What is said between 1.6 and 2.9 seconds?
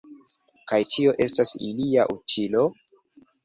ilia utilo?